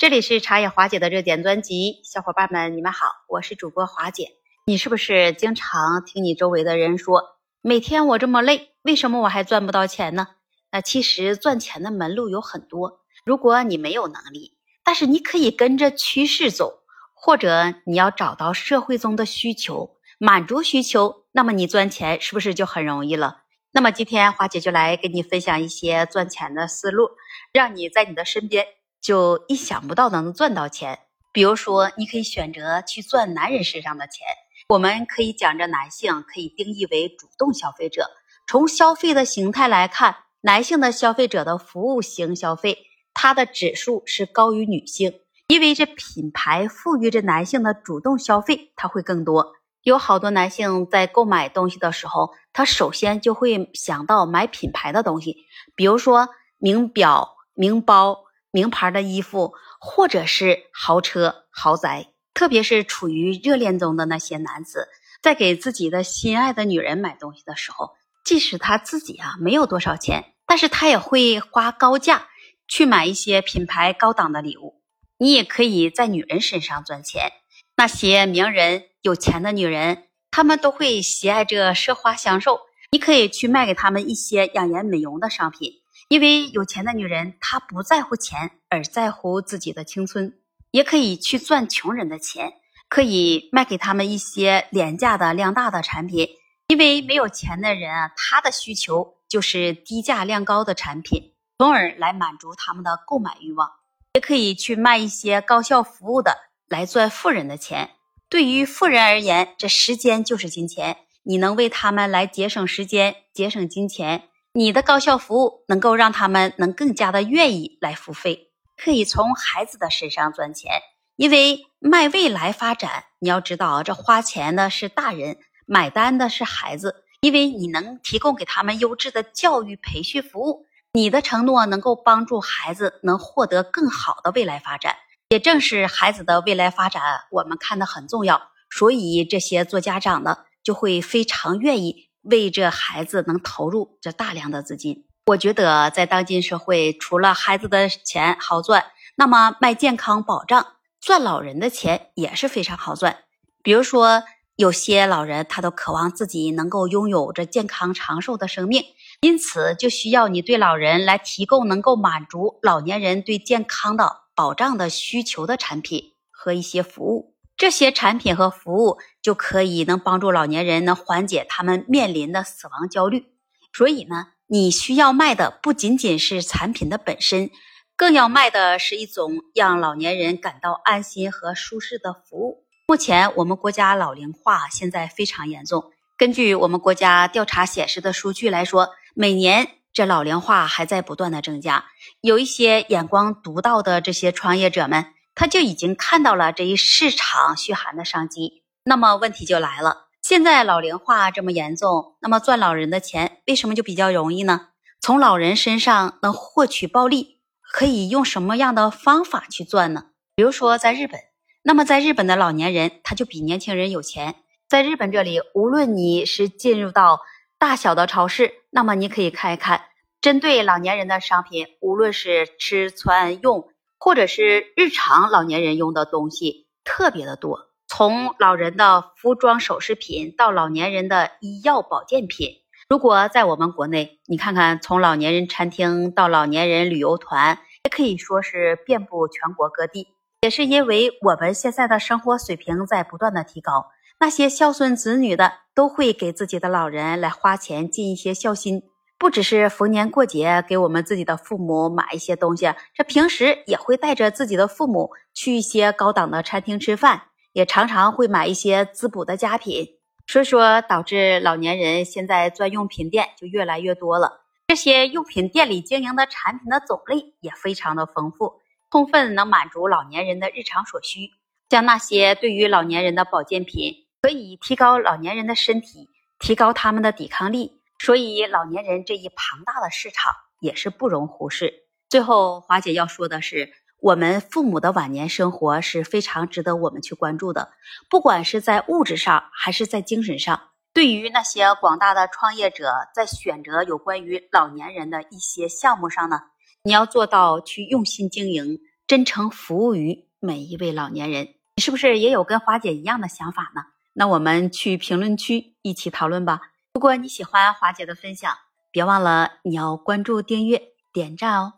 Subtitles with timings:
[0.00, 4.28] 这里是茶野华姐的热点专辑，小伙伴们，你们好，我是主播华姐。
[4.64, 7.22] 你是不是经常听你周围的人说，
[7.60, 10.28] 每天我这么累，为什么我还赚不到钱呢？
[10.72, 16.78] 那其实赚钱的门路有很多，如果你没有能力，但是你可以跟着趋势走，
[17.12, 23.42] 或者你要找到社会中的需求，满足需求，那么你赚钱是不是就很容易了？
[23.72, 27.10] 那么今天华姐就来跟你分享一些赚钱的思路，
[27.52, 28.66] 让你在你的身边。
[29.00, 30.98] 就意想不到能赚到钱，
[31.32, 34.26] 比如说，你可以选择去赚男人身上的钱。
[34.68, 38.10] 我们可以讲，这男性可以定义为主动消费者。
[38.46, 42.78] 从消费的形态来看，男性的消费者的服务型消费，
[43.14, 49.54] 它的指数是高于女性，因为这品牌赋予这男性的主动消费，它会更多。
[49.82, 55.38] 有好多男性在购买东西的时候，他首先就会想到买品牌的东西，
[55.74, 58.24] 比如说名表、名包。
[58.50, 64.88] 名牌的衣服，或者是豪车、豪宅，特别是处于热恋中的那些男子，
[65.22, 67.90] 在给自己的心爱的女人买东西的时候，
[68.24, 72.28] 即使他自己啊没有多少钱，但是他也会花高价
[72.66, 74.80] 去买一些品牌高档的礼物。
[75.18, 77.30] 你也可以在女人身上赚钱，
[77.76, 85.79] 那些名人、有钱的女人，他们都会喜爱这奢华享受，你可以去卖给他们一些养颜美容的商品。
[86.10, 90.36] 因为有钱的女人，她不在乎钱，而在乎自己的青春。
[90.72, 92.54] 也可以去赚穷人的钱，
[92.88, 96.28] 可以卖给他们一些廉价的、量大的产品。
[96.66, 103.70] 因为没有钱的人啊，他的需求就是低价量高的产品，从而来满足他们的购买欲望。
[104.14, 106.36] 也可以去卖一些高效服务的，
[106.66, 107.90] 来赚富人的钱。
[108.28, 114.24] 对于富人而言，这时间就是金钱，你能为他们来节省时间、节省金钱。
[114.52, 120.82] 你的高效服务能够让他们能更加的愿意来付费，可以从孩子的身上赚钱，
[121.14, 123.04] 因为卖未来发展。
[123.20, 134.96] 你要知道，这花钱的是大人，买单的是孩子，因为你能提供给他们优质的教育培训服务，你的承诺能够帮助孩子能获得更好的未来发展。
[135.28, 137.00] 也正是孩子的未来发展，
[137.30, 142.09] 我们看的很重要，所以这些做家长的就会非常愿意。
[142.22, 148.86] 为这孩子能投入这大量的资金，我觉得在当今社会，除了孩子的钱好赚，
[149.16, 153.24] 那么卖健康保障赚老人的钱也是非常好赚。
[153.62, 154.22] 比如说，
[154.56, 158.84] 有些老人他都渴望自己能够拥有着健康长寿的生命，
[159.22, 167.29] 因此就需要你对老人来提供能够满足老年人对健康的保障的需求的产品和一些服务。
[167.60, 173.26] 这些产品和服务就可以能帮助老年人能缓解他们面临的死亡焦虑。
[173.70, 177.50] 所以呢，你需要卖的不仅仅是产品的本身，
[177.96, 182.64] 更要卖的是一种让老年人感到安心和舒适的服务。
[182.86, 191.84] 目前我们国家老龄化现在非常严重，根据我们国家调查显示的数据来说，每年这老龄化还在不断的增加。
[192.22, 195.04] 有一些眼光独到的这些创业者们。
[195.40, 204.68] 他就已经看到了这一市场蓄寒的商机，那么问题就来了：现在老龄化这么严重，那么赚老人的钱为什么就比较容易呢？
[205.00, 210.08] 从老人身上能获取暴利，可以用什么样的方法去赚呢？
[210.34, 211.18] 比如说在日本，
[211.62, 214.34] 那么在日本的老年人他就比年轻人有钱。
[214.68, 217.20] 在日本这里，无论你是进入到
[217.58, 219.86] 大小的超市，那么你可以看一看，
[220.20, 223.69] 针对老年人的商品，无论是吃穿用。
[224.00, 232.56] 或者是日常老年人用的东西特别的多，从老人的服装首饰品到老年人的医药保健品。
[232.88, 240.08] 如果在我们国内，你看看从老年人餐厅到老年人旅游团，也可以说是遍布全国各地。
[240.40, 248.82] 也是因为我们现在的生活水平在不断的提高，那些孝顺子女的都会给自己的老人来花钱尽一些孝心。
[249.20, 259.86] 不只是逢年过节给我们自己的父母买一些东西，这平时也会带着自己的父母去一些高档的餐厅吃饭，也常常会买一些滋补的佳品。
[260.26, 264.40] 所以说，导致老年人现在专用品店就越来越多了。
[264.68, 268.54] 这些用品店里经营的产品的种类也非常的丰富，
[268.90, 271.32] 充分能满足老年人的日常所需。
[271.68, 276.08] 像那些对于老年人的保健品，可以提高老年人的身体，
[276.38, 277.79] 提高他们的抵抗力。
[278.02, 281.84] 所以，老年人这一庞大的市场也是不容忽视。
[282.08, 287.72] 最后，华姐要说的是，我们父母的晚年生活是非常值得我们去关注的，
[288.08, 290.70] 不管是在物质上还是在精神上。
[290.94, 296.40] 对于那些广大的创业者，在选择有关于老年人的一些项目上呢，
[296.82, 301.48] 你要做到去用心经营，真诚服务于每一位老年人。
[301.76, 303.82] 你是不是也有跟华姐一样的想法呢？
[304.14, 306.62] 那我们去评论区一起讨论吧。
[307.00, 308.58] 如果你喜欢华姐的分享，
[308.90, 311.72] 别忘了你要关注、订阅、点赞哦。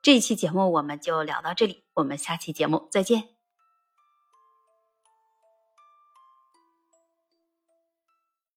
[0.00, 3.41] 这一期节目我们就聊到这里，我们下期节目再见。